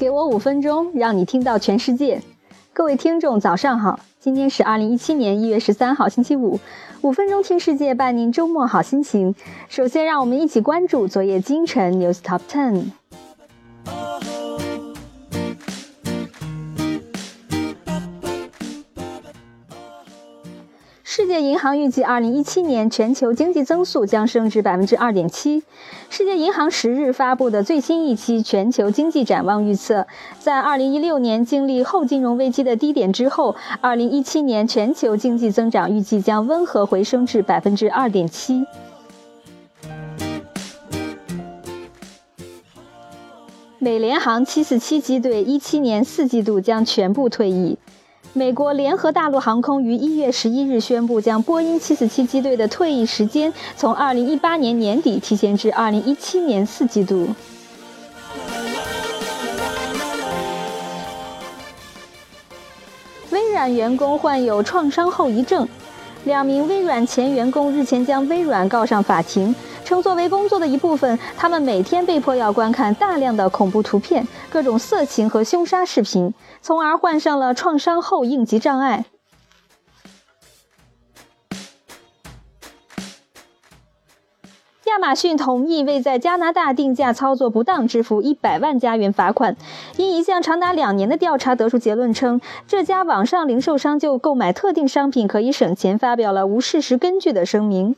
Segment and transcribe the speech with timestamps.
[0.00, 2.22] 给我五分钟，让你听到全世界。
[2.72, 4.00] 各位听众，早上好！
[4.18, 6.58] 今天是二零一七年一月十三号，星期五。
[7.02, 9.34] 五分钟听世界，伴您周末好心情。
[9.68, 12.99] 首先，让我们一起关注昨夜今晨 News Top Ten。
[21.12, 25.64] 世界银行预计，二零一七年全球经济增速将升至百分之二点七。
[26.08, 30.06] 世界银行十日发布的最新一期全球经济展望预测，
[30.38, 38.64] 在二零一六年经历后金融危机的低点之后，二零一七年全球经济增长预计将温和回升至百分之二点七。
[43.80, 47.76] 美联航七四七机队一七年四季度将全部退役。
[48.32, 57.28] 美国联合大陆航空于一月十一日宣布，将波音七四七机队的退役时间从二零一八年年底提前至二零一七年四季度。
[63.30, 65.68] 微软员工患有创伤后遗症，
[66.24, 69.52] 两名微软前员工日前将微软告上法庭。
[69.90, 76.32] 称作为工作的一部分，他们每天被迫要观看大量的恐怖图片、各种色情和凶杀视频，
[76.62, 79.04] 从而患上了创伤后应激障碍。
[84.84, 89.56] 亚马逊同意为在加拿大定价操作不当支付一百万加元罚款，
[89.96, 97.96] 因一项长达两年的调查得出结论称，这家网上零售商就购买特定商品可以省钱，发表了无事实根据的声明。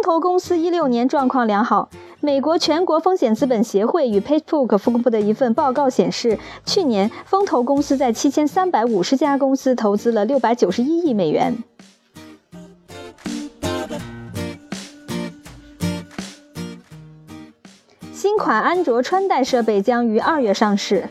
[0.00, 1.90] 风投公司一六年状况良好。
[2.20, 11.54] 美国全国风险资本协会与 Facebook 公布的一份报告显示，去年风投公司在七千三百五十家公司投资了六百九十一亿美元。
[18.14, 21.10] 新款安卓穿戴设备将于二月上市。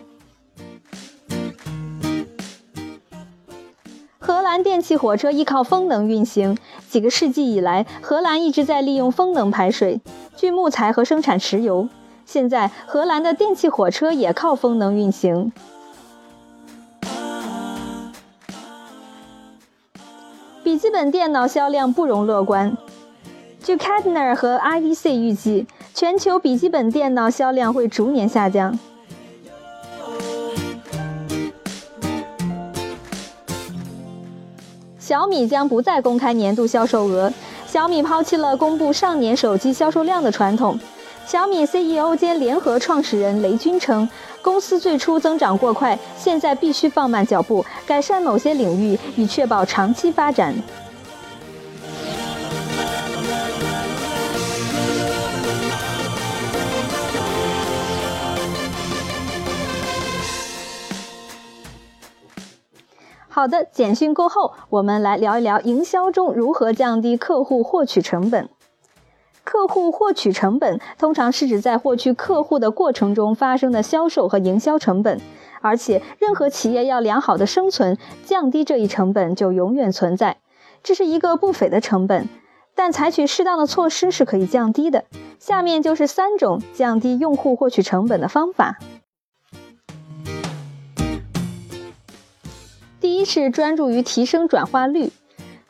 [4.29, 6.55] 荷兰电气火车依靠风能运行。
[6.87, 10.01] 几个世纪以来，荷兰一直在利用风能排水、
[10.35, 11.89] 锯木材和生产石油。
[12.27, 15.51] 现在，荷兰的电气火车也靠风能运行。
[20.63, 22.77] 笔记本电脑销量不容乐观。
[23.63, 25.65] 据 c a d n e r 和 IDC 预计，
[25.95, 28.77] 全球笔记本电脑销量会逐年下降。
[35.09, 37.33] 小米将不再公开年度销售额。
[37.65, 40.79] 小米抛弃了公布上年手机销售量的传统。
[41.25, 44.07] 小米 CEO 兼联合创始人雷军称，
[44.43, 50.53] 公司最初增长过快，现在必须放慢脚步，改善某些领域，以确保长期发展。
[63.39, 68.49] 好的，简讯过后，我们来聊一聊营销中如何降低客户获取成本。
[69.45, 75.21] 客户获取成本通常是指在获取客户的过程中发生的销售和营销成本，
[75.61, 80.35] 而且任何企业要良好的生存，降低这一成本就永远存在。
[80.83, 82.27] 这是一个不菲的成本，
[82.75, 85.05] 但采取适当的措施是可以降低的。
[85.39, 88.79] 下面就是三种降低用户获取成本的方法。
[93.19, 95.11] 一是专注于提升转化率。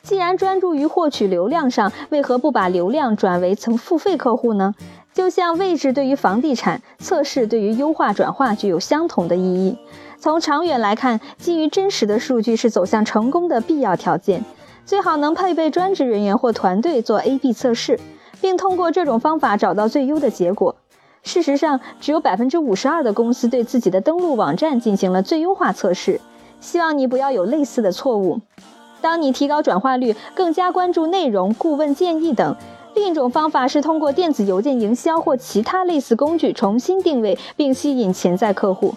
[0.04, 4.76] 既然专注于获取流量上，为何不把流量转为曾付费客户呢？
[5.14, 9.80] 就像位置对于房地产，测试对于优化转化具有相同的意义。
[10.20, 14.46] 从长远来看，基于真实的数据是走向成功的必要条件。
[14.86, 18.00] 最好能配备专职人员或团队做 A/B 测试，
[18.40, 20.76] 并通过这种方法找到最优的结果。
[21.24, 26.22] 事实上，只有百分之五十二的公司对自己的登录网站进行了最优化测试。
[26.60, 28.40] 希望你不要有类似的错误。
[29.02, 32.56] 当你提高转化率，更加关注内容、顾问建议等。
[32.96, 38.96] 另一种方法是通过电子邮件营销或其他类似工具重新定位并吸引潜在客户。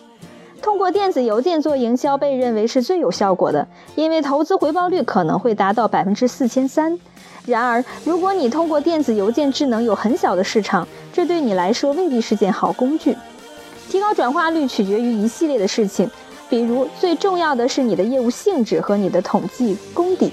[0.60, 6.98] 通过电子邮件做营销被认为是最有效果的，因为投资回报率可能会达到百分之四千三。
[7.46, 13.16] 然而，如果你通过电子邮件智能有很小的市场，这对你来说未必是件好工具。
[13.88, 16.08] 提高转化率取决于一系列的事情。
[16.52, 20.30] 比如，最重要的是你的业务性质和你的统计功底，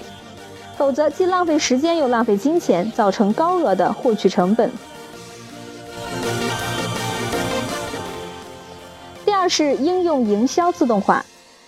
[0.76, 4.70] 否则既浪费时间又浪费金钱，造成高额的获取成本。
[9.24, 11.24] 第二是应用营销自动化。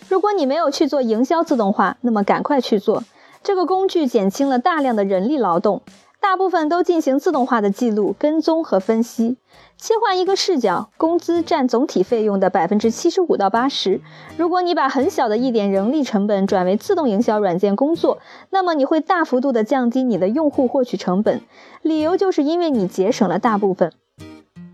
[0.10, 3.06] 如果你没有去做营销自动化，那么赶快去做。
[3.42, 5.82] 这个工具减轻了大量的人力劳动。
[6.22, 9.38] 大部分都进行自动化的记录、跟踪和分析。
[9.76, 14.00] 切换一个视角，工资占总体费用的百分之七十五到八十。
[14.38, 18.20] 如果你把很小的一点人力成本转为自动营销软件工作，
[18.52, 21.42] 那么你会大幅度的降低你的用户获取成本。
[21.82, 23.92] 理由就是因为你节省了大部分。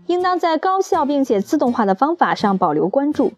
[0.06, 3.32] 应当在高效并且自动化的方法上保留关注。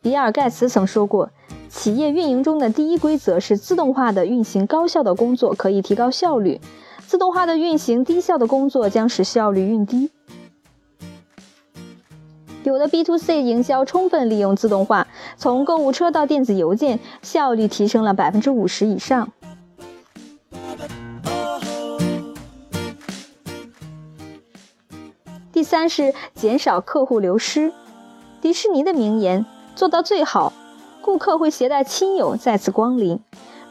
[0.00, 1.30] 比尔·盖茨曾说过，
[1.68, 6.60] 企业运营中的第一规则是自动化的运行高效的工作可以提高效率，
[7.06, 10.10] 自动化的运行低效的工作将使效率运低。
[12.64, 15.06] 有的 B to C 营销充分利用自动化，
[15.36, 19.32] 从购物车到电子邮件，效率提升了百分之五十以上。
[25.52, 27.72] 第三是减少客户流失。
[28.42, 30.52] 迪士尼的名言：做到最好，
[31.00, 33.20] 顾客会携带亲友再次光临。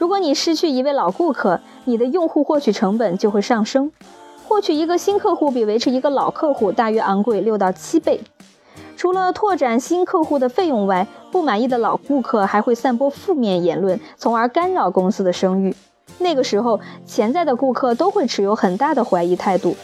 [0.05, 3.91] 如果你失去一位老顾客，你的用户获取成本就会上升。
[4.47, 8.21] 获取一个新客户比维持一个老客户大约昂贵六到七倍。
[8.95, 15.75] 除了拓展新客户的费用外，不满意的老顾客还会散播负面言论，从而干扰公司的声誉。
[16.19, 19.75] 那个时候，潜在的顾客都会持有很大的怀疑态度。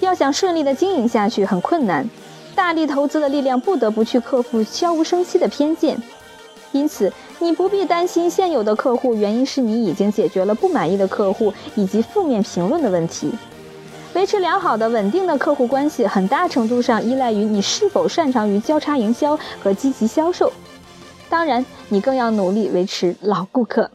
[0.00, 2.06] 要想顺利的经营下去很困难，
[2.54, 5.96] 大力投资的力量不得不去克服悄无声息的偏见。
[6.72, 13.30] 因此，你不必担心现有的客户，原因是你已经解决了不满意的客户以及负面评论的问题。
[14.14, 20.50] 维持良好的、稳定的客户关系，很大程度上依赖于你是否擅长于交叉营销和积极销售。
[21.28, 23.90] 当然，你更要努力维持老顾客。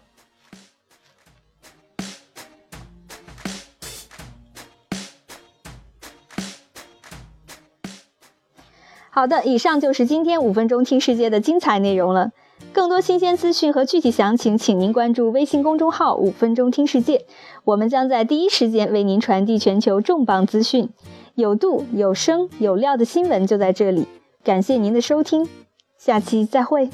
[9.10, 12.32] 好的，以上就是今天五分钟听世界的精彩内容了。
[12.74, 17.26] 更多新鲜资讯和具体详情，请您关注微信公众号“五分钟听世界”，
[17.66, 20.90] 我们将在第一时间为您传递全球重磅资讯，
[21.36, 24.08] 有度、有声、有料的新闻就在这里。
[24.44, 25.50] 感谢您的收听，
[25.98, 26.90] 下期再会。